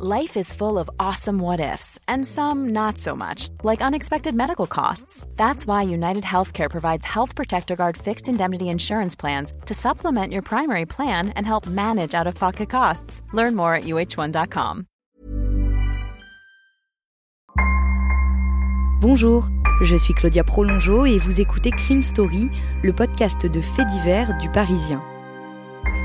Life 0.00 0.36
is 0.36 0.52
full 0.52 0.78
of 0.78 0.88
awesome 1.00 1.40
what 1.40 1.58
ifs, 1.58 1.98
and 2.06 2.24
some 2.24 2.68
not 2.68 2.98
so 2.98 3.16
much, 3.16 3.48
like 3.64 3.82
unexpected 3.82 4.32
medical 4.32 4.68
costs. 4.68 5.26
That's 5.34 5.66
why 5.66 5.82
United 5.82 6.22
Healthcare 6.22 6.70
provides 6.70 7.04
Health 7.04 7.34
Protector 7.34 7.74
Guard 7.74 7.96
fixed 7.96 8.28
indemnity 8.28 8.68
insurance 8.68 9.16
plans 9.16 9.52
to 9.66 9.74
supplement 9.74 10.32
your 10.32 10.42
primary 10.42 10.86
plan 10.86 11.30
and 11.30 11.44
help 11.44 11.66
manage 11.66 12.14
out 12.14 12.28
of 12.28 12.36
pocket 12.36 12.70
costs. 12.70 13.22
Learn 13.32 13.56
more 13.56 13.74
at 13.74 13.86
uh1.com. 13.86 14.86
Bonjour, 19.00 19.48
je 19.82 19.96
suis 19.96 20.14
Claudia 20.14 20.44
Prolongeau 20.44 21.06
et 21.06 21.18
vous 21.18 21.40
écoutez 21.40 21.72
Crime 21.72 22.04
Story, 22.04 22.50
le 22.84 22.92
podcast 22.92 23.46
de 23.46 23.60
faits 23.60 23.88
divers 23.88 24.38
du 24.38 24.48
Parisien. 24.48 25.02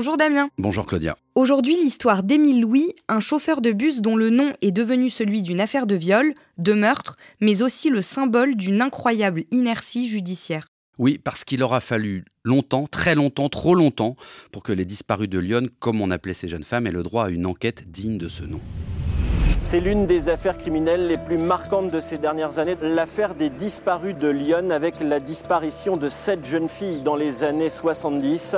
Bonjour 0.00 0.16
Damien. 0.16 0.48
Bonjour 0.56 0.86
Claudia. 0.86 1.18
Aujourd'hui, 1.34 1.76
l'histoire 1.76 2.22
d'Émile 2.22 2.62
Louis, 2.62 2.94
un 3.08 3.20
chauffeur 3.20 3.60
de 3.60 3.70
bus 3.70 4.00
dont 4.00 4.16
le 4.16 4.30
nom 4.30 4.54
est 4.62 4.70
devenu 4.70 5.10
celui 5.10 5.42
d'une 5.42 5.60
affaire 5.60 5.86
de 5.86 5.94
viol, 5.94 6.32
de 6.56 6.72
meurtre, 6.72 7.18
mais 7.42 7.60
aussi 7.60 7.90
le 7.90 8.00
symbole 8.00 8.56
d'une 8.56 8.80
incroyable 8.80 9.44
inertie 9.50 10.08
judiciaire. 10.08 10.68
Oui, 10.96 11.18
parce 11.18 11.44
qu'il 11.44 11.62
aura 11.62 11.80
fallu 11.80 12.24
longtemps, 12.44 12.86
très 12.86 13.14
longtemps, 13.14 13.50
trop 13.50 13.74
longtemps, 13.74 14.16
pour 14.52 14.62
que 14.62 14.72
les 14.72 14.86
disparus 14.86 15.28
de 15.28 15.38
Lyon, 15.38 15.68
comme 15.80 16.00
on 16.00 16.10
appelait 16.10 16.32
ces 16.32 16.48
jeunes 16.48 16.64
femmes, 16.64 16.86
aient 16.86 16.92
le 16.92 17.02
droit 17.02 17.26
à 17.26 17.28
une 17.28 17.44
enquête 17.44 17.90
digne 17.90 18.16
de 18.16 18.28
ce 18.30 18.44
nom. 18.44 18.62
C'est 19.70 19.78
l'une 19.78 20.04
des 20.04 20.28
affaires 20.28 20.58
criminelles 20.58 21.06
les 21.06 21.16
plus 21.16 21.38
marquantes 21.38 21.92
de 21.92 22.00
ces 22.00 22.18
dernières 22.18 22.58
années, 22.58 22.76
l'affaire 22.82 23.36
des 23.36 23.50
disparus 23.50 24.16
de 24.16 24.26
Lyon 24.26 24.70
avec 24.70 24.98
la 24.98 25.20
disparition 25.20 25.96
de 25.96 26.08
sept 26.08 26.44
jeunes 26.44 26.68
filles 26.68 27.02
dans 27.02 27.14
les 27.14 27.44
années 27.44 27.68
70. 27.68 28.56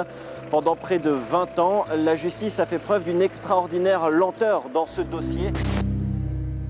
Pendant 0.51 0.75
près 0.75 0.99
de 0.99 1.11
20 1.11 1.59
ans, 1.59 1.85
la 1.95 2.17
justice 2.17 2.59
a 2.61 2.65
fait 2.65 2.79
preuve 2.79 3.05
d'une 3.05 3.21
extraordinaire 3.21 4.09
lenteur 4.09 4.71
dans 4.73 4.87
ce 4.87 5.03
dossier. 5.03 5.51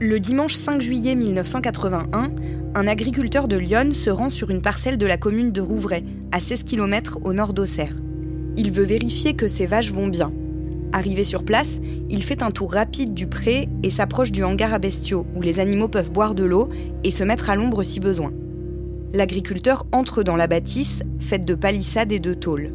Le 0.00 0.18
dimanche 0.18 0.54
5 0.54 0.80
juillet 0.80 1.14
1981, 1.14 2.32
un 2.74 2.86
agriculteur 2.88 3.46
de 3.46 3.54
Lyon 3.54 3.92
se 3.92 4.10
rend 4.10 4.28
sur 4.28 4.50
une 4.50 4.60
parcelle 4.60 4.98
de 4.98 5.06
la 5.06 5.18
commune 5.18 5.52
de 5.52 5.60
Rouvray, 5.60 6.04
à 6.32 6.40
16 6.40 6.64
km 6.64 7.20
au 7.22 7.32
nord 7.32 7.52
d'Auxerre. 7.52 7.94
Il 8.56 8.72
veut 8.72 8.82
vérifier 8.82 9.34
que 9.36 9.46
ses 9.46 9.66
vaches 9.66 9.92
vont 9.92 10.08
bien. 10.08 10.32
Arrivé 10.92 11.24
sur 11.24 11.44
place, 11.44 11.80
il 12.10 12.22
fait 12.22 12.42
un 12.42 12.50
tour 12.50 12.74
rapide 12.74 13.14
du 13.14 13.26
pré 13.26 13.68
et 13.82 13.88
s'approche 13.88 14.30
du 14.30 14.44
hangar 14.44 14.74
à 14.74 14.78
bestiaux 14.78 15.26
où 15.34 15.40
les 15.40 15.58
animaux 15.58 15.88
peuvent 15.88 16.12
boire 16.12 16.34
de 16.34 16.44
l'eau 16.44 16.68
et 17.02 17.10
se 17.10 17.24
mettre 17.24 17.48
à 17.48 17.56
l'ombre 17.56 17.82
si 17.82 17.98
besoin. 17.98 18.32
L'agriculteur 19.14 19.86
entre 19.92 20.22
dans 20.22 20.36
la 20.36 20.46
bâtisse, 20.46 21.02
faite 21.18 21.46
de 21.46 21.54
palissades 21.54 22.12
et 22.12 22.18
de 22.18 22.34
tôles. 22.34 22.72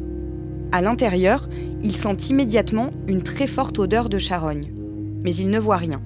À 0.72 0.82
l'intérieur, 0.82 1.48
il 1.82 1.96
sent 1.96 2.16
immédiatement 2.30 2.90
une 3.06 3.22
très 3.22 3.46
forte 3.46 3.78
odeur 3.78 4.08
de 4.08 4.18
charogne. 4.18 4.72
Mais 5.22 5.34
il 5.34 5.48
ne 5.50 5.58
voit 5.58 5.76
rien. 5.76 6.00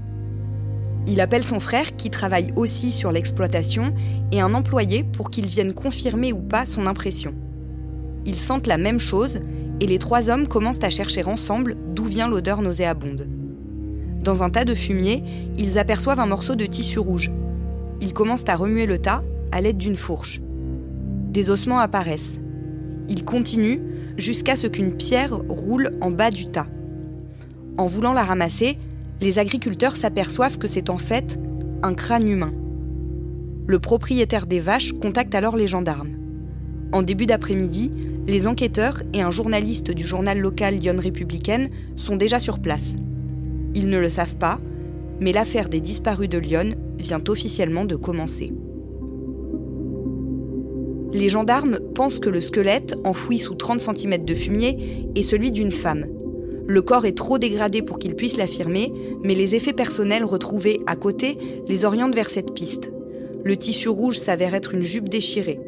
Il 1.07 1.21
appelle 1.21 1.45
son 1.45 1.61
frère 1.61 1.97
qui 1.97 2.11
travaille 2.11 2.53
aussi 2.57 2.93
sur 2.93 3.11
l'exploitation 3.11 3.93
et 4.31 4.41
un 4.41 4.55
employé 4.55 5.03
pour 5.03 5.31
qu'ils 5.31 5.47
viennent 5.47 5.73
confirmer 5.73 6.33
ou 6.33 6.41
pas 6.41 6.67
son 6.67 6.87
impression. 6.87 7.35
Ils 8.25 8.39
sentent 8.39 8.69
la 8.69 8.79
même 8.79 9.01
chose 9.01 9.41
et 9.83 9.87
les 9.87 9.99
trois 9.99 10.31
hommes 10.31 10.47
commencent 10.47 10.85
à 10.85 10.91
chercher 10.91 11.25
ensemble 11.25 11.77
d'où 11.93 12.05
vient 12.05 12.29
l'odeur 12.29 12.63
nauséabonde. 12.63 13.27
Dans 14.23 14.45
un 14.45 14.49
tas 14.49 14.65
de 14.65 14.77
fumier, 14.77 15.25
ils 15.59 15.77
aperçoivent 15.77 16.21
un 16.21 16.27
morceau 16.27 16.55
de 16.55 16.67
tissu 16.67 17.01
rouge. 17.01 17.33
Ils 18.01 18.15
commencent 18.15 18.49
à 18.49 18.55
remuer 18.55 18.87
le 18.87 18.99
tas 18.99 19.25
à 19.51 19.61
l'aide 19.61 19.79
d'une 19.79 19.97
fourche. 19.97 20.41
Des 21.33 21.51
ossements 21.51 21.81
apparaissent. 21.81 22.39
Ils 23.09 23.25
continuent 23.25 23.81
jusqu'à 24.17 24.55
ce 24.55 24.69
qu'une 24.69 24.95
pierre 24.95 25.37
roule 25.49 25.99
en 26.01 26.13
bas 26.13 26.31
du 26.31 26.47
tas. 26.47 26.69
En 27.77 27.87
voulant 27.87 28.13
la 28.13 28.23
ramasser, 28.23 28.79
les 29.21 29.41
agriculteurs 29.41 29.97
s'aperçoivent 29.97 30.59
que 30.59 30.69
c'est 30.69 30.91
en 30.91 30.99
fait 30.99 31.41
un 31.83 31.95
crâne 31.95 32.29
humain. 32.29 32.53
Le 33.67 33.81
propriétaire 33.81 34.47
des 34.47 34.61
vaches 34.61 34.93
contacte 34.93 35.35
alors 35.35 35.57
les 35.57 35.67
gendarmes. 35.67 36.22
En 36.93 37.01
début 37.03 37.25
d'après-midi, 37.25 37.91
les 38.27 38.47
enquêteurs 38.47 39.03
et 39.15 39.23
un 39.23 39.31
journaliste 39.31 39.91
du 39.91 40.07
journal 40.07 40.39
local 40.39 40.75
Lyon 40.75 40.97
Républicaine 40.99 41.71
sont 41.97 42.17
déjà 42.17 42.39
sur 42.39 42.59
place. 42.59 42.97
Ils 43.75 43.89
ne 43.89 43.99
le 43.99 44.11
savent 44.11 44.37
pas, 44.37 44.61
mais 45.19 45.33
l'affaire 45.33 45.71
des 45.71 45.81
disparus 45.81 46.29
de 46.29 46.37
Lyon 46.37 46.75
vient 46.99 47.23
officiellement 47.29 47.87
de 47.87 47.97
commencer. 47.97 48.53
Les 51.15 51.29
gendarmes 51.31 51.79
pensent 51.95 52.19
que 52.19 52.31
le 52.31 52.41
squelette, 52.41 52.99
enfoui 53.05 53.39
sous 53.39 53.55
30 53.55 53.81
cm 53.81 54.25
de 54.25 54.35
fumier, 54.35 55.09
est 55.15 55.23
celui 55.23 55.51
d'une 55.51 55.73
femme. 55.73 56.07
Le 56.67 56.83
corps 56.83 57.07
est 57.07 57.17
trop 57.17 57.39
dégradé 57.39 57.83
pour 57.83 57.99
qu'ils 57.99 58.15
puissent 58.15 58.37
l'affirmer, 58.37 58.93
mais 59.25 59.35
les 59.35 59.55
effets 59.55 59.73
personnels 59.73 60.25
retrouvés 60.25 60.81
à 60.87 60.97
côté 60.97 61.39
les 61.69 61.85
orientent 61.85 62.15
vers 62.15 62.31
cette 62.31 62.53
piste. 62.53 62.93
Le 63.45 63.57
tissu 63.57 63.89
rouge 63.89 64.19
s'avère 64.19 64.55
être 64.55 64.75
une 64.75 64.83
jupe 64.83 65.09
déchirée. 65.09 65.59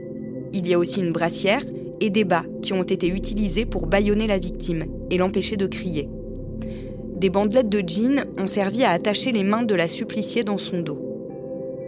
Il 0.54 0.68
y 0.68 0.72
a 0.72 0.78
aussi 0.78 1.00
une 1.00 1.10
brassière 1.10 1.62
et 2.00 2.10
des 2.10 2.22
bas 2.22 2.44
qui 2.62 2.72
ont 2.72 2.84
été 2.84 3.08
utilisés 3.08 3.66
pour 3.66 3.86
bâillonner 3.86 4.28
la 4.28 4.38
victime 4.38 4.84
et 5.10 5.18
l'empêcher 5.18 5.56
de 5.56 5.66
crier. 5.66 6.08
Des 7.16 7.28
bandelettes 7.28 7.68
de 7.68 7.82
jean 7.84 8.24
ont 8.38 8.46
servi 8.46 8.84
à 8.84 8.90
attacher 8.90 9.32
les 9.32 9.42
mains 9.42 9.64
de 9.64 9.74
la 9.74 9.88
suppliciée 9.88 10.44
dans 10.44 10.56
son 10.56 10.78
dos. 10.78 11.00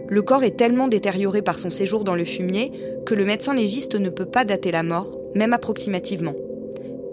Le 0.09 0.21
corps 0.21 0.43
est 0.43 0.57
tellement 0.57 0.89
détérioré 0.89 1.41
par 1.41 1.59
son 1.59 1.69
séjour 1.69 2.03
dans 2.03 2.15
le 2.15 2.25
fumier 2.25 2.73
que 3.05 3.15
le 3.15 3.23
médecin 3.23 3.53
légiste 3.53 3.95
ne 3.95 4.09
peut 4.09 4.25
pas 4.25 4.43
dater 4.43 4.71
la 4.71 4.83
mort, 4.83 5.17
même 5.33 5.53
approximativement. 5.53 6.35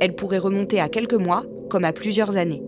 Elle 0.01 0.17
pourrait 0.17 0.39
remonter 0.39 0.81
à 0.81 0.89
quelques 0.89 1.15
mois, 1.15 1.45
comme 1.69 1.85
à 1.85 1.93
plusieurs 1.93 2.37
années. 2.37 2.63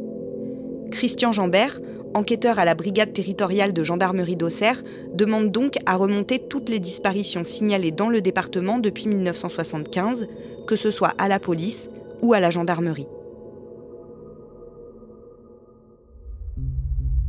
Christian 0.92 1.32
Jambert, 1.32 1.80
enquêteur 2.14 2.58
à 2.58 2.64
la 2.64 2.74
brigade 2.74 3.12
territoriale 3.12 3.72
de 3.72 3.82
gendarmerie 3.82 4.36
d'Auxerre, 4.36 4.82
demande 5.14 5.50
donc 5.50 5.76
à 5.86 5.96
remonter 5.96 6.38
toutes 6.38 6.68
les 6.68 6.78
disparitions 6.78 7.44
signalées 7.44 7.92
dans 7.92 8.08
le 8.08 8.20
département 8.20 8.78
depuis 8.78 9.08
1975, 9.08 10.28
que 10.66 10.76
ce 10.76 10.90
soit 10.90 11.14
à 11.18 11.28
la 11.28 11.38
police 11.38 11.88
ou 12.22 12.32
à 12.32 12.40
la 12.40 12.50
gendarmerie. 12.50 13.08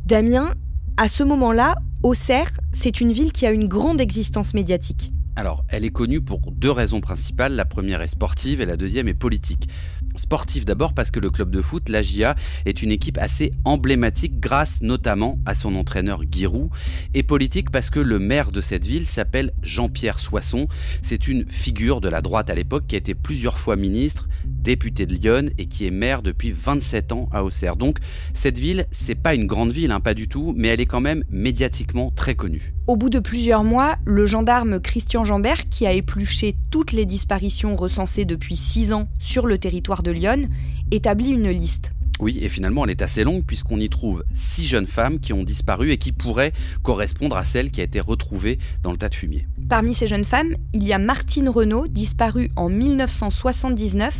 Damien, 0.06 0.54
à 0.96 1.06
ce 1.06 1.22
moment-là, 1.22 1.76
Auxerre, 2.02 2.50
c'est 2.72 3.00
une 3.00 3.12
ville 3.12 3.32
qui 3.32 3.46
a 3.46 3.50
une 3.50 3.68
grande 3.68 4.00
existence 4.00 4.54
médiatique. 4.54 5.12
Alors, 5.38 5.64
elle 5.68 5.84
est 5.84 5.90
connue 5.90 6.20
pour 6.20 6.40
deux 6.50 6.72
raisons 6.72 7.00
principales. 7.00 7.54
La 7.54 7.64
première 7.64 8.02
est 8.02 8.08
sportive 8.08 8.60
et 8.60 8.66
la 8.66 8.76
deuxième 8.76 9.06
est 9.06 9.14
politique. 9.14 9.68
Sportive 10.18 10.64
d'abord 10.64 10.92
parce 10.92 11.10
que 11.10 11.20
le 11.20 11.30
club 11.30 11.50
de 11.50 11.62
foot, 11.62 11.88
l'AGIA, 11.88 12.34
est 12.66 12.82
une 12.82 12.92
équipe 12.92 13.18
assez 13.18 13.52
emblématique 13.64 14.40
grâce 14.40 14.82
notamment 14.82 15.38
à 15.46 15.54
son 15.54 15.74
entraîneur 15.76 16.22
Giroud. 16.30 16.70
Et 17.14 17.22
politique 17.22 17.70
parce 17.70 17.90
que 17.90 18.00
le 18.00 18.18
maire 18.18 18.52
de 18.52 18.60
cette 18.60 18.86
ville 18.86 19.06
s'appelle 19.06 19.52
Jean-Pierre 19.62 20.18
Soisson. 20.18 20.68
C'est 21.02 21.28
une 21.28 21.48
figure 21.48 22.00
de 22.00 22.08
la 22.08 22.20
droite 22.20 22.50
à 22.50 22.54
l'époque 22.54 22.86
qui 22.86 22.94
a 22.94 22.98
été 22.98 23.14
plusieurs 23.14 23.58
fois 23.58 23.76
ministre, 23.76 24.28
député 24.44 25.06
de 25.06 25.14
Lyon 25.14 25.50
et 25.58 25.66
qui 25.66 25.86
est 25.86 25.90
maire 25.90 26.22
depuis 26.22 26.50
27 26.50 27.12
ans 27.12 27.28
à 27.32 27.44
Auxerre. 27.44 27.76
Donc, 27.76 27.98
cette 28.34 28.58
ville, 28.58 28.86
c'est 28.90 29.14
pas 29.14 29.34
une 29.34 29.46
grande 29.46 29.72
ville, 29.72 29.90
hein, 29.90 30.00
pas 30.00 30.14
du 30.14 30.28
tout, 30.28 30.54
mais 30.56 30.68
elle 30.68 30.80
est 30.80 30.86
quand 30.86 31.00
même 31.00 31.24
médiatiquement 31.30 32.12
très 32.14 32.34
connue. 32.34 32.74
Au 32.86 32.96
bout 32.96 33.10
de 33.10 33.18
plusieurs 33.18 33.64
mois, 33.64 33.96
le 34.04 34.26
gendarme 34.26 34.80
Christian 34.80 35.24
Jambert, 35.24 35.68
qui 35.68 35.86
a 35.86 35.92
épluché 35.92 36.56
toutes 36.70 36.92
les 36.92 37.06
disparitions 37.06 37.76
recensées 37.76 38.24
depuis 38.24 38.56
six 38.56 38.92
ans 38.92 39.08
sur 39.18 39.46
le 39.46 39.58
territoire 39.58 40.02
de 40.02 40.10
Lyon, 40.10 40.48
établit 40.90 41.30
une 41.30 41.50
liste. 41.50 41.92
Oui, 42.20 42.38
et 42.40 42.48
finalement, 42.48 42.84
elle 42.84 42.90
est 42.90 43.02
assez 43.02 43.24
longue 43.24 43.44
puisqu'on 43.44 43.78
y 43.78 43.88
trouve 43.88 44.24
six 44.34 44.66
jeunes 44.66 44.86
femmes 44.86 45.20
qui 45.20 45.32
ont 45.32 45.44
disparu 45.44 45.92
et 45.92 45.98
qui 45.98 46.12
pourraient 46.12 46.52
correspondre 46.82 47.36
à 47.36 47.44
celle 47.44 47.70
qui 47.70 47.80
a 47.80 47.84
été 47.84 48.00
retrouvée 48.00 48.58
dans 48.82 48.90
le 48.90 48.96
tas 48.96 49.08
de 49.08 49.14
fumier. 49.14 49.46
Parmi 49.68 49.94
ces 49.94 50.08
jeunes 50.08 50.24
femmes, 50.24 50.54
il 50.72 50.86
y 50.86 50.92
a 50.92 50.98
Martine 50.98 51.48
Renaud, 51.48 51.86
disparue 51.86 52.50
en 52.56 52.68
1979 52.68 54.18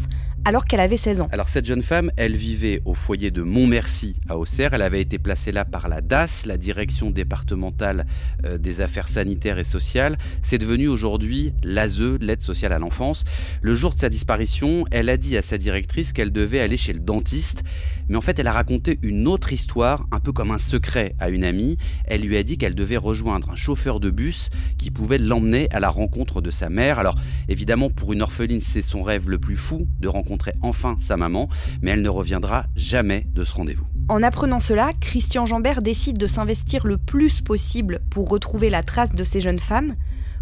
alors 0.48 0.64
qu'elle 0.64 0.80
avait 0.80 0.96
16 0.96 1.20
ans. 1.20 1.28
Alors 1.30 1.50
cette 1.50 1.66
jeune 1.66 1.82
femme, 1.82 2.10
elle 2.16 2.34
vivait 2.34 2.80
au 2.86 2.94
foyer 2.94 3.30
de 3.30 3.42
Montmercy 3.42 4.16
à 4.30 4.38
Auxerre. 4.38 4.72
Elle 4.72 4.80
avait 4.80 5.02
été 5.02 5.18
placée 5.18 5.52
là 5.52 5.66
par 5.66 5.88
la 5.88 6.00
DAS, 6.00 6.46
la 6.46 6.56
direction 6.56 7.10
départementale 7.10 8.06
euh, 8.46 8.56
des 8.56 8.80
affaires 8.80 9.08
sanitaires 9.08 9.58
et 9.58 9.64
sociales. 9.64 10.16
C'est 10.40 10.56
devenu 10.56 10.88
aujourd'hui 10.88 11.52
l'ASE, 11.62 12.00
l'aide 12.22 12.40
sociale 12.40 12.72
à 12.72 12.78
l'enfance. 12.78 13.24
Le 13.60 13.74
jour 13.74 13.92
de 13.92 13.98
sa 13.98 14.08
disparition, 14.08 14.86
elle 14.90 15.10
a 15.10 15.18
dit 15.18 15.36
à 15.36 15.42
sa 15.42 15.58
directrice 15.58 16.14
qu'elle 16.14 16.32
devait 16.32 16.60
aller 16.60 16.78
chez 16.78 16.94
le 16.94 17.00
dentiste. 17.00 17.62
Mais 18.08 18.16
en 18.16 18.22
fait, 18.22 18.38
elle 18.38 18.46
a 18.46 18.52
raconté 18.52 18.98
une 19.02 19.28
autre 19.28 19.52
histoire, 19.52 20.06
un 20.12 20.20
peu 20.20 20.32
comme 20.32 20.50
un 20.50 20.58
secret 20.58 21.14
à 21.18 21.28
une 21.28 21.44
amie. 21.44 21.76
Elle 22.06 22.22
lui 22.22 22.38
a 22.38 22.42
dit 22.42 22.56
qu'elle 22.56 22.74
devait 22.74 22.96
rejoindre 22.96 23.50
un 23.50 23.56
chauffeur 23.56 24.00
de 24.00 24.08
bus 24.08 24.48
qui 24.78 24.90
pouvait 24.90 25.18
l'emmener 25.18 25.68
à 25.72 25.80
la 25.80 25.90
rencontre 25.90 26.40
de 26.40 26.50
sa 26.50 26.70
mère. 26.70 26.98
Alors 26.98 27.16
évidemment, 27.50 27.90
pour 27.90 28.14
une 28.14 28.22
orpheline, 28.22 28.62
c'est 28.62 28.80
son 28.80 29.02
rêve 29.02 29.28
le 29.28 29.38
plus 29.38 29.56
fou 29.56 29.86
de 30.00 30.08
rencontrer 30.08 30.37
enfin 30.62 30.96
sa 31.00 31.16
maman, 31.16 31.48
mais 31.82 31.92
elle 31.92 32.02
ne 32.02 32.08
reviendra 32.08 32.66
jamais 32.76 33.26
de 33.34 33.44
ce 33.44 33.54
rendez-vous. 33.54 33.86
En 34.08 34.22
apprenant 34.22 34.60
cela, 34.60 34.92
Christian 35.00 35.44
Jambert 35.44 35.82
décide 35.82 36.18
de 36.18 36.26
s'investir 36.26 36.86
le 36.86 36.96
plus 36.96 37.40
possible 37.40 38.00
pour 38.10 38.28
retrouver 38.28 38.70
la 38.70 38.82
trace 38.82 39.14
de 39.14 39.24
ces 39.24 39.40
jeunes 39.40 39.58
femmes. 39.58 39.96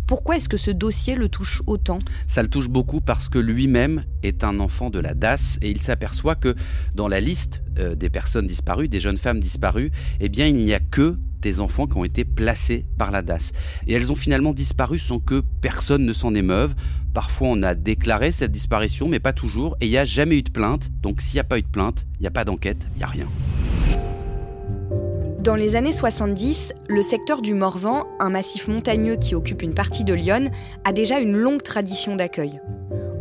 Pourquoi 0.07 0.37
est-ce 0.37 0.49
que 0.49 0.57
ce 0.57 0.71
dossier 0.71 1.17
le 1.17 1.29
touche 1.29 1.63
autant? 1.67 1.99
Ça 2.29 2.43
le 2.43 2.49
touche 2.49 2.69
beaucoup 2.69 3.01
parce 3.01 3.29
que 3.29 3.41
lui-même 3.41 4.05
est 4.23 4.45
un 4.45 4.61
enfant 4.61 4.89
de 4.89 5.01
la 5.01 5.15
DAS 5.15 5.59
et 5.63 5.71
il 5.71 5.81
s'aperçoit 5.81 6.37
que 6.37 6.55
dans 6.95 7.09
la 7.09 7.19
liste 7.19 7.63
euh, 7.79 7.97
des 7.97 8.09
personnes 8.09 8.47
disparues, 8.47 8.89
des 8.89 9.01
jeunes 9.01 9.17
femmes 9.17 9.41
disparues, 9.41 9.91
eh 10.21 10.29
bien 10.29 10.47
il 10.47 10.59
n'y 10.59 10.75
a 10.75 10.79
que 10.79 11.17
des 11.47 11.61
enfants 11.61 11.87
qui 11.87 11.97
ont 11.97 12.05
été 12.05 12.25
placés 12.25 12.87
par 12.99 13.13
la 13.13 13.23
DAS. 13.23 13.53
Et 13.87 13.95
elles 13.95 14.11
ont 14.11 14.17
finalement 14.17 14.53
disparu 14.53 14.99
sans 14.99 15.21
que 15.21 15.43
personne 15.61 16.05
ne 16.05 16.13
s'en 16.13 16.35
émeuve. 16.35 16.75
Parfois 17.15 17.49
on 17.49 17.63
a 17.63 17.77
déclaré 17.77 18.33
cette 18.33 18.51
disparition, 18.51 19.09
mais 19.09 19.21
pas 19.21 19.33
toujours, 19.33 19.77
et 19.81 19.87
il 19.87 19.91
n'y 19.91 19.97
a 19.97 20.05
jamais 20.05 20.39
eu 20.39 20.43
de 20.43 20.51
plainte. 20.51 20.91
Donc 21.03 21.21
s'il 21.21 21.37
n'y 21.37 21.41
a 21.41 21.45
pas 21.45 21.59
eu 21.59 21.63
de 21.63 21.69
plainte, 21.69 22.05
il 22.19 22.23
n'y 22.23 22.27
a 22.27 22.33
pas 22.33 22.45
d'enquête, 22.45 22.89
il 22.95 22.99
n'y 22.99 23.05
a 23.05 23.07
rien. 23.07 23.29
Dans 25.39 25.55
les 25.55 25.77
années 25.77 25.93
70, 25.93 26.73
le 26.89 27.03
secteur 27.03 27.41
du 27.41 27.55
Morvan, 27.55 28.07
un 28.19 28.31
massif 28.31 28.67
montagneux 28.67 29.15
qui 29.15 29.37
occupe 29.37 29.63
une 29.63 29.75
partie 29.75 30.03
de 30.03 30.13
Lyon, 30.13 30.51
a 30.85 30.93
déjà 30.93 31.21
une 31.21 31.37
longue 31.37 31.63
tradition 31.63 32.17
d'accueil. 32.17 32.61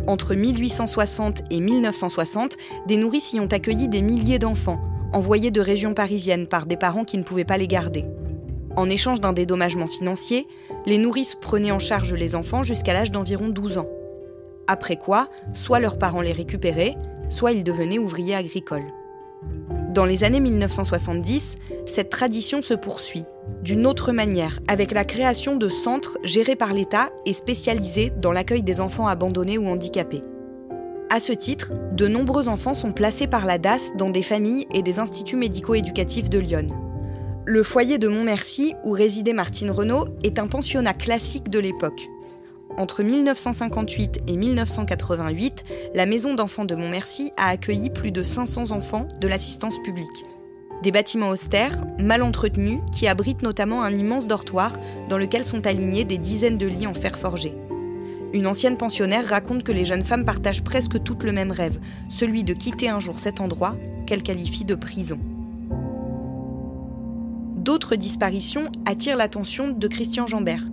Entre 0.07 0.33
1860 0.33 1.43
et 1.51 1.59
1960, 1.59 2.57
des 2.87 2.97
nourrices 2.97 3.33
y 3.33 3.39
ont 3.39 3.47
accueilli 3.51 3.87
des 3.87 4.01
milliers 4.01 4.39
d'enfants, 4.39 4.81
envoyés 5.13 5.51
de 5.51 5.61
régions 5.61 5.93
parisiennes 5.93 6.47
par 6.47 6.65
des 6.65 6.77
parents 6.77 7.05
qui 7.05 7.19
ne 7.19 7.23
pouvaient 7.23 7.45
pas 7.45 7.57
les 7.57 7.67
garder. 7.67 8.05
En 8.75 8.89
échange 8.89 9.21
d'un 9.21 9.33
dédommagement 9.33 9.87
financier, 9.87 10.47
les 10.85 10.97
nourrices 10.97 11.35
prenaient 11.35 11.71
en 11.71 11.79
charge 11.79 12.13
les 12.13 12.35
enfants 12.35 12.63
jusqu'à 12.63 12.93
l'âge 12.93 13.11
d'environ 13.11 13.47
12 13.47 13.77
ans. 13.77 13.89
Après 14.67 14.97
quoi, 14.97 15.29
soit 15.53 15.79
leurs 15.79 15.97
parents 15.97 16.21
les 16.21 16.33
récupéraient, 16.33 16.95
soit 17.29 17.53
ils 17.53 17.63
devenaient 17.63 17.99
ouvriers 17.99 18.35
agricoles. 18.35 18.85
Dans 19.93 20.03
les 20.03 20.25
années 20.25 20.41
1970, 20.41 21.57
cette 21.85 22.09
tradition 22.09 22.61
se 22.61 22.73
poursuit, 22.73 23.23
d'une 23.63 23.87
autre 23.87 24.11
manière, 24.11 24.59
avec 24.67 24.91
la 24.91 25.05
création 25.05 25.55
de 25.55 25.69
centres 25.69 26.17
gérés 26.23 26.57
par 26.57 26.73
l'État 26.73 27.11
et 27.25 27.31
spécialisés 27.31 28.11
dans 28.17 28.33
l'accueil 28.33 28.63
des 28.63 28.81
enfants 28.81 29.07
abandonnés 29.07 29.57
ou 29.57 29.67
handicapés. 29.67 30.23
À 31.09 31.21
ce 31.21 31.31
titre, 31.31 31.71
de 31.93 32.07
nombreux 32.09 32.49
enfants 32.49 32.73
sont 32.73 32.91
placés 32.91 33.27
par 33.27 33.45
la 33.45 33.57
DAS 33.57 33.91
dans 33.95 34.09
des 34.09 34.23
familles 34.23 34.67
et 34.73 34.81
des 34.81 34.99
instituts 34.99 35.37
médico-éducatifs 35.37 36.29
de 36.29 36.39
Lyon. 36.39 36.67
Le 37.47 37.61
foyer 37.61 37.99
de 37.99 38.07
Montmercy, 38.07 38.73
où 38.83 38.91
résidait 38.91 39.31
Martine 39.31 39.69
Renault, 39.69 40.05
est 40.23 40.39
un 40.39 40.47
pensionnat 40.47 40.95
classique 40.95 41.51
de 41.51 41.59
l'époque. 41.59 42.09
Entre 42.75 43.03
1958 43.03 44.21
et 44.27 44.35
1988, 44.35 45.63
la 45.93 46.07
maison 46.07 46.33
d'enfants 46.33 46.65
de 46.65 46.73
Montmercy 46.73 47.31
a 47.37 47.49
accueilli 47.49 47.91
plus 47.91 48.11
de 48.11 48.23
500 48.23 48.71
enfants 48.71 49.07
de 49.21 49.27
l'assistance 49.27 49.79
publique. 49.83 50.25
Des 50.81 50.91
bâtiments 50.91 51.29
austères, 51.29 51.85
mal 51.99 52.23
entretenus, 52.23 52.79
qui 52.91 53.07
abritent 53.07 53.43
notamment 53.43 53.83
un 53.83 53.93
immense 53.93 54.25
dortoir 54.25 54.73
dans 55.07 55.19
lequel 55.19 55.45
sont 55.45 55.67
alignés 55.67 56.03
des 56.03 56.17
dizaines 56.17 56.57
de 56.57 56.65
lits 56.65 56.87
en 56.87 56.95
fer 56.95 57.15
forgé. 57.15 57.53
Une 58.33 58.47
ancienne 58.47 58.75
pensionnaire 58.75 59.27
raconte 59.27 59.63
que 59.63 59.71
les 59.71 59.85
jeunes 59.85 60.03
femmes 60.03 60.25
partagent 60.25 60.63
presque 60.63 61.03
toutes 61.03 61.21
le 61.21 61.31
même 61.31 61.51
rêve, 61.51 61.79
celui 62.09 62.43
de 62.43 62.55
quitter 62.55 62.89
un 62.89 62.99
jour 62.99 63.19
cet 63.19 63.39
endroit 63.39 63.75
qu'elle 64.07 64.23
qualifie 64.23 64.65
de 64.65 64.73
prison. 64.73 65.19
D'autres 67.65 67.95
disparitions 67.95 68.71
attirent 68.85 69.17
l'attention 69.17 69.71
de 69.71 69.87
Christian 69.87 70.27
Jambert, 70.27 70.65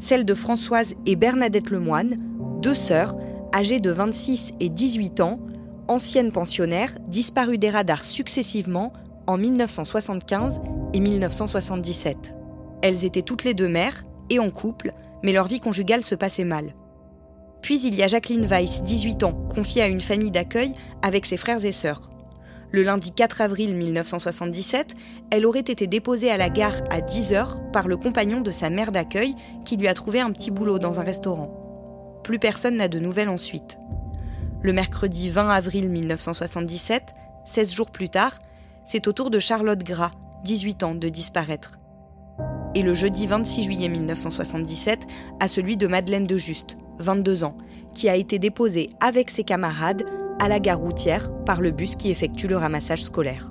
celle 0.00 0.24
de 0.24 0.34
Françoise 0.34 0.96
et 1.06 1.14
Bernadette 1.14 1.70
Lemoine, 1.70 2.18
deux 2.60 2.74
sœurs, 2.74 3.16
âgées 3.54 3.78
de 3.78 3.92
26 3.92 4.52
et 4.58 4.68
18 4.68 5.20
ans, 5.20 5.38
anciennes 5.86 6.32
pensionnaires, 6.32 6.92
disparues 7.06 7.58
des 7.58 7.70
radars 7.70 8.04
successivement 8.04 8.92
en 9.28 9.38
1975 9.38 10.60
et 10.92 10.98
1977. 10.98 12.36
Elles 12.82 13.04
étaient 13.04 13.22
toutes 13.22 13.44
les 13.44 13.54
deux 13.54 13.68
mères 13.68 14.02
et 14.28 14.40
en 14.40 14.50
couple, 14.50 14.92
mais 15.22 15.30
leur 15.30 15.46
vie 15.46 15.60
conjugale 15.60 16.02
se 16.02 16.16
passait 16.16 16.42
mal. 16.42 16.74
Puis 17.62 17.80
il 17.86 17.94
y 17.94 18.02
a 18.02 18.08
Jacqueline 18.08 18.46
Weiss, 18.46 18.82
18 18.82 19.22
ans, 19.22 19.46
confiée 19.54 19.82
à 19.82 19.86
une 19.86 20.00
famille 20.00 20.32
d'accueil 20.32 20.74
avec 21.00 21.26
ses 21.26 21.36
frères 21.36 21.64
et 21.64 21.70
sœurs. 21.70 22.10
Le 22.74 22.82
lundi 22.82 23.12
4 23.12 23.40
avril 23.40 23.76
1977, 23.76 24.96
elle 25.30 25.46
aurait 25.46 25.60
été 25.60 25.86
déposée 25.86 26.32
à 26.32 26.36
la 26.36 26.50
gare 26.50 26.82
à 26.90 26.98
10h 26.98 27.70
par 27.70 27.86
le 27.86 27.96
compagnon 27.96 28.40
de 28.40 28.50
sa 28.50 28.68
mère 28.68 28.90
d'accueil 28.90 29.36
qui 29.64 29.76
lui 29.76 29.86
a 29.86 29.94
trouvé 29.94 30.18
un 30.18 30.32
petit 30.32 30.50
boulot 30.50 30.80
dans 30.80 30.98
un 30.98 31.04
restaurant. 31.04 32.20
Plus 32.24 32.40
personne 32.40 32.78
n'a 32.78 32.88
de 32.88 32.98
nouvelles 32.98 33.28
ensuite. 33.28 33.78
Le 34.60 34.72
mercredi 34.72 35.28
20 35.28 35.50
avril 35.50 35.88
1977, 35.88 37.14
16 37.44 37.72
jours 37.72 37.92
plus 37.92 38.08
tard, 38.08 38.40
c'est 38.84 39.06
au 39.06 39.12
tour 39.12 39.30
de 39.30 39.38
Charlotte 39.38 39.84
Gras, 39.84 40.10
18 40.42 40.82
ans, 40.82 40.96
de 40.96 41.08
disparaître. 41.08 41.78
Et 42.74 42.82
le 42.82 42.92
jeudi 42.92 43.28
26 43.28 43.62
juillet 43.62 43.88
1977, 43.88 45.06
à 45.38 45.46
celui 45.46 45.76
de 45.76 45.86
Madeleine 45.86 46.26
de 46.26 46.36
Juste, 46.36 46.76
22 46.98 47.44
ans, 47.44 47.56
qui 47.94 48.08
a 48.08 48.16
été 48.16 48.40
déposée 48.40 48.90
avec 48.98 49.30
ses 49.30 49.44
camarades 49.44 50.04
à 50.44 50.48
la 50.48 50.60
gare 50.60 50.78
routière 50.78 51.30
par 51.46 51.62
le 51.62 51.70
bus 51.70 51.96
qui 51.96 52.10
effectue 52.10 52.48
le 52.48 52.58
ramassage 52.58 53.02
scolaire. 53.02 53.50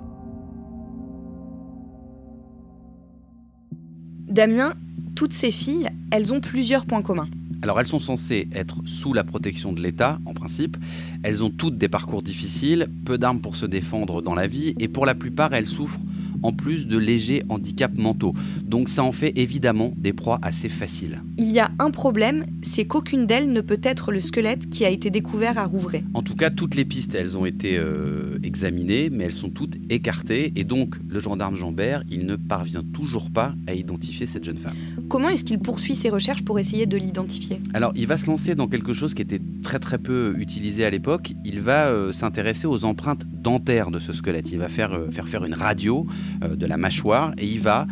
Damien, 4.28 4.74
toutes 5.16 5.32
ces 5.32 5.50
filles, 5.50 5.88
elles 6.12 6.32
ont 6.32 6.40
plusieurs 6.40 6.86
points 6.86 7.02
communs. 7.02 7.26
Alors 7.62 7.80
elles 7.80 7.88
sont 7.88 7.98
censées 7.98 8.48
être 8.54 8.76
sous 8.84 9.12
la 9.12 9.24
protection 9.24 9.72
de 9.72 9.82
l'État, 9.82 10.20
en 10.24 10.34
principe. 10.34 10.76
Elles 11.24 11.42
ont 11.42 11.50
toutes 11.50 11.78
des 11.78 11.88
parcours 11.88 12.22
difficiles, 12.22 12.88
peu 13.04 13.18
d'armes 13.18 13.40
pour 13.40 13.56
se 13.56 13.66
défendre 13.66 14.22
dans 14.22 14.36
la 14.36 14.46
vie, 14.46 14.76
et 14.78 14.86
pour 14.86 15.04
la 15.04 15.16
plupart, 15.16 15.52
elles 15.52 15.66
souffrent 15.66 15.98
en 16.44 16.52
plus 16.52 16.86
de 16.86 16.98
légers 16.98 17.42
handicaps 17.48 17.98
mentaux. 17.98 18.34
Donc 18.62 18.88
ça 18.88 19.02
en 19.02 19.12
fait 19.12 19.32
évidemment 19.36 19.92
des 19.96 20.12
proies 20.12 20.38
assez 20.42 20.68
faciles. 20.68 21.22
Il 21.38 21.50
y 21.50 21.58
a 21.58 21.70
un 21.78 21.90
problème, 21.90 22.44
c'est 22.62 22.84
qu'aucune 22.84 23.26
d'elles 23.26 23.50
ne 23.50 23.60
peut 23.60 23.80
être 23.82 24.12
le 24.12 24.20
squelette 24.20 24.68
qui 24.70 24.84
a 24.84 24.90
été 24.90 25.10
découvert 25.10 25.58
à 25.58 25.64
Rouvray. 25.64 26.04
En 26.12 26.22
tout 26.22 26.36
cas, 26.36 26.50
toutes 26.50 26.74
les 26.74 26.84
pistes, 26.84 27.14
elles 27.14 27.36
ont 27.36 27.46
été 27.46 27.76
euh, 27.78 28.38
examinées, 28.42 29.10
mais 29.10 29.24
elles 29.24 29.32
sont 29.32 29.48
toutes 29.48 29.76
écartées. 29.90 30.52
Et 30.56 30.64
donc, 30.64 30.96
le 31.08 31.18
gendarme 31.18 31.56
Jambert, 31.56 32.04
il 32.10 32.26
ne 32.26 32.36
parvient 32.36 32.84
toujours 32.92 33.30
pas 33.30 33.54
à 33.66 33.74
identifier 33.74 34.26
cette 34.26 34.44
jeune 34.44 34.58
femme. 34.58 34.76
Comment 35.08 35.30
est-ce 35.30 35.44
qu'il 35.44 35.58
poursuit 35.58 35.94
ses 35.94 36.10
recherches 36.10 36.44
pour 36.44 36.58
essayer 36.58 36.86
de 36.86 36.96
l'identifier? 36.96 37.60
Alors, 37.72 37.92
il 37.96 38.06
va 38.06 38.16
se 38.16 38.26
lancer 38.26 38.54
dans 38.54 38.68
quelque 38.68 38.92
chose 38.92 39.14
qui 39.14 39.22
était 39.22 39.40
très 39.64 39.80
très 39.80 39.98
peu 39.98 40.36
utilisé 40.38 40.84
à 40.84 40.90
l'époque. 40.90 41.32
Il 41.44 41.60
va 41.60 41.86
euh, 41.86 42.12
s'intéresser 42.12 42.68
aux 42.68 42.84
empreintes 42.84 43.24
dentaires 43.26 43.90
de 43.90 43.98
ce 43.98 44.12
squelette. 44.12 44.52
Il 44.52 44.58
va 44.58 44.68
faire, 44.68 44.92
euh, 44.92 45.10
faire 45.10 45.26
faire 45.26 45.44
une 45.44 45.54
radio 45.54 46.06
euh, 46.44 46.54
de 46.54 46.66
la 46.66 46.76
mâchoire 46.76 47.32
et 47.38 47.46
il 47.46 47.58
va 47.58 47.88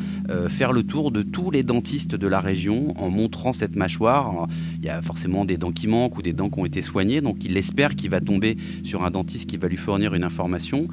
faire 0.49 0.73
le 0.73 0.83
tour 0.83 1.11
de 1.11 1.23
tous 1.23 1.51
les 1.51 1.63
dentistes 1.63 2.15
de 2.15 2.27
la 2.27 2.41
région 2.41 2.95
en 3.01 3.09
montrant 3.09 3.53
cette 3.53 3.75
mâchoire. 3.75 4.47
Il 4.79 4.85
y 4.85 4.89
a 4.91 5.01
forcément 5.01 5.45
des 5.45 5.57
dents 5.57 5.73
qui 5.73 5.89
manquent 5.89 6.19
ou 6.19 6.23
des 6.23 6.33
dents 6.33 6.51
qui 6.51 6.61
ont 6.61 6.67
été 6.67 6.83
soignées, 6.83 7.21
donc 7.21 7.45
il 7.45 7.57
espère 7.57 7.97
qu'il 7.97 8.11
va 8.11 8.21
tomber 8.21 8.59
sur 8.85 9.03
un 9.05 9.11
dentiste 9.11 9.49
qui 9.49 9.57
va 9.57 9.69
lui 9.69 9.79
fournir 9.79 10.15
une 10.15 10.25
information. 10.25 10.89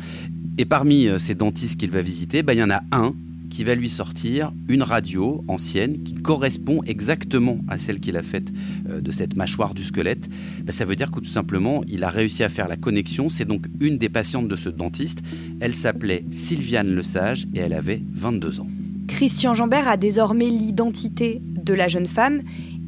Et 0.57 0.65
parmi 0.65 1.07
ces 1.19 1.36
dentistes 1.36 1.79
qu'il 1.79 1.91
va 1.91 2.01
visiter, 2.01 2.41
bah, 2.41 2.53
il 2.53 2.59
y 2.59 2.63
en 2.63 2.69
a 2.69 2.81
un 2.91 3.13
qui 3.50 3.63
va 3.63 3.75
lui 3.75 3.89
sortir 3.89 4.51
une 4.68 4.84
radio 4.84 5.44
ancienne 5.48 6.03
qui 6.03 6.13
correspond 6.13 6.82
exactement 6.86 7.60
à 7.68 7.77
celle 7.77 8.00
qu'il 8.00 8.18
a 8.18 8.24
faite 8.24 8.51
de 8.88 9.12
cette 9.12 9.36
mâchoire 9.36 9.74
du 9.74 9.84
squelette. 9.84 10.29
Bah, 10.63 10.72
ça 10.72 10.86
veut 10.86 10.96
dire 10.96 11.12
que 11.12 11.20
tout 11.20 11.29
simplement, 11.29 11.84
il 11.88 12.03
a 12.03 12.10
réussi 12.10 12.44
à 12.44 12.50
faire 12.50 12.68
la 12.68 12.77
connexion. 12.77 13.29
C'est 13.29 13.46
donc 13.46 13.65
une 13.79 13.98
des 13.98 14.10
patientes 14.10 14.48
de 14.48 14.56
ce 14.56 14.70
dentiste. 14.70 15.20
Elle 15.60 15.75
s'appelait 15.75 16.25
Sylviane 16.32 16.96
Lesage 16.96 17.48
et 17.53 17.60
elle 17.60 17.74
avait 17.74 18.01
22 18.13 18.60
ans. 18.60 18.68
Christian 19.08 19.53
Jambert 19.53 19.88
a 19.88 19.98
désormais 19.98 20.50
l'identité 20.50 21.41
de 21.44 21.74
la 21.74 21.88
jeune 21.88 22.06
femme 22.06 22.44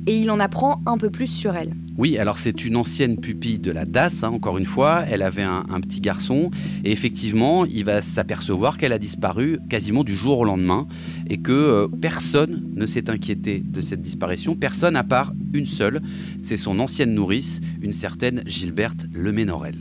et 0.08 0.17
il 0.17 0.31
en 0.31 0.39
apprend 0.39 0.81
un 0.86 0.98
peu 0.98 1.10
plus 1.10 1.27
sur 1.27 1.55
elle. 1.55 1.74
Oui, 1.98 2.17
alors 2.17 2.38
c'est 2.38 2.65
une 2.65 2.77
ancienne 2.77 3.17
pupille 3.17 3.60
de 3.60 3.70
la 3.70 3.86
DAS, 3.86 4.24
hein, 4.24 4.29
encore 4.29 4.58
une 4.58 4.65
fois. 4.65 5.03
Elle 5.10 5.22
avait 5.22 5.43
un, 5.43 5.63
petit 5.81 6.00
garçon 6.00 6.50
et 6.84 6.91
effectivement, 6.91 7.65
il 7.65 7.86
va 7.86 8.01
s'apercevoir 8.01 8.77
qu'elle 8.77 8.93
a 8.93 8.98
disparu 8.98 9.60
quasiment 9.70 10.03
du 10.03 10.15
jour 10.15 10.39
au 10.39 10.46
lendemain 10.46 10.88
et 11.29 11.38
que 11.38 11.51
euh, 11.51 11.88
personne 12.01 12.63
ne 12.75 12.86
s'est 12.86 13.10
inquiété 13.10 13.60
de 13.60 13.81
cette 13.81 14.01
disparition, 14.01 14.55
personne 14.55 14.96
à 14.96 15.03
part 15.03 15.34
une 15.53 15.65
seule, 15.65 16.01
c'est 16.43 16.58
son 16.58 16.79
ancienne 16.79 17.13
nourrice, 17.13 17.60
une 17.81 17.93
certaine 17.93 18.43
Gilberte 18.46 19.05
Leménorel. 19.13 19.75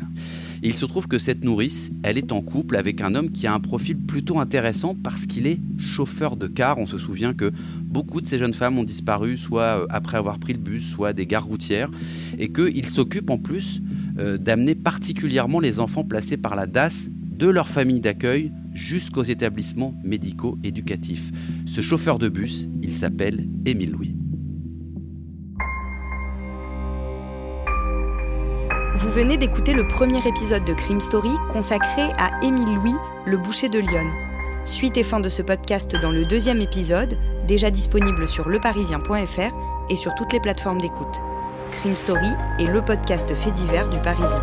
Il 0.63 0.75
se 0.75 0.85
trouve 0.85 1.09
que 1.09 1.19
cette 1.19 1.43
nourrice, 1.43 1.91
elle 2.03 2.19
est 2.19 2.33
en 2.33 2.43
couple 2.43 2.77
avec 2.77 3.01
un 3.01 3.15
homme 3.15 3.31
qui 3.31 3.47
a 3.47 3.55
un 3.55 3.61
profil 3.61 3.97
plutôt 3.97 4.39
intéressant 4.39 4.95
parce 4.95 5.25
qu'il 5.25 5.47
est 5.47 5.59
chauffeur 5.79 6.37
de 6.37 6.47
car. 6.47 6.79
On 6.79 6.87
se 6.87 6.99
souvient 6.99 7.33
que 7.33 7.51
beaucoup 7.83 8.21
de 8.21 8.27
ces 8.27 8.39
jeunes 8.39 8.53
femmes 8.53 8.79
ont 8.79 8.85
disparu, 8.85 9.39
soit 9.39 9.63
euh, 9.63 9.87
après 9.89 10.19
avoir 10.19 10.39
pris 10.39 10.53
le 10.53 10.59
bus, 10.59 10.87
soit 10.87 11.15
des 11.15 11.25
gares 11.25 11.47
routières, 11.47 11.91
et 12.39 12.53
qu'il 12.53 12.87
s'occupe 12.87 13.31
en 13.31 13.39
plus 13.39 13.81
euh, 14.19 14.37
d'amener 14.37 14.75
particulièrement 14.75 15.61
les 15.61 15.81
enfants 15.81 16.05
placés 16.05 16.37
par 16.37 16.55
la 16.55 16.67
DAS 16.67 17.09
de 17.09 17.47
leur 17.47 17.69
famille 17.69 18.01
d'accueil 18.01 18.53
jusqu'aux 18.75 19.23
établissements 19.23 19.95
médicaux 20.05 20.59
éducatifs. 20.63 21.31
Ce 21.65 21.81
chauffeur 21.81 22.19
de 22.19 22.29
bus, 22.29 22.69
il 22.83 22.93
s'appelle 22.93 23.49
Émile 23.65 23.93
Louis. 23.93 24.20
Vous 28.95 29.09
venez 29.09 29.37
d'écouter 29.37 29.73
le 29.73 29.87
premier 29.87 30.19
épisode 30.27 30.65
de 30.65 30.75
Crime 30.75 31.01
Story 31.01 31.31
consacré 31.53 32.03
à 32.19 32.31
Émile 32.43 32.75
Louis, 32.75 32.95
le 33.25 33.37
boucher 33.37 33.69
de 33.69 33.79
Lyon. 33.79 34.11
Suite 34.65 34.97
et 34.97 35.05
fin 35.05 35.21
de 35.21 35.29
ce 35.29 35.43
podcast 35.43 35.95
dans 35.95 36.11
le 36.11 36.25
deuxième 36.25 36.61
épisode, 36.61 37.17
déjà 37.47 37.71
disponible 37.71 38.27
sur 38.27 38.49
leparisien.fr 38.49 39.55
et 39.91 39.97
sur 39.97 40.15
toutes 40.17 40.33
les 40.33 40.41
plateformes 40.41 40.81
d'écoute. 40.81 41.23
Crime 41.71 41.97
Story 41.97 42.31
est 42.59 42.67
le 42.67 42.83
podcast 42.83 43.33
fait 43.33 43.53
divers 43.53 43.89
du 43.89 43.99
Parisien. 44.01 44.43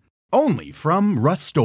Only 0.33 0.71
from 0.71 1.19
Rust 1.19 1.57